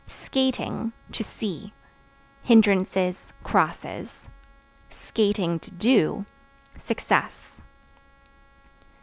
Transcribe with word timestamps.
Skating 0.07 0.93
(To 1.11 1.23
see) 1.23 1.73
hindrances, 2.41 3.31
crosses; 3.43 4.17
(to 5.13 5.57
do) 5.77 6.25
success. 6.79 7.61